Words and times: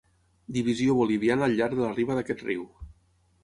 Divisió 0.55 0.95
boliviana 1.01 1.47
al 1.49 1.55
llarg 1.61 1.79
de 1.81 1.87
la 1.87 1.95
riba 2.01 2.19
d'aquest 2.21 2.45
riu. 2.51 2.69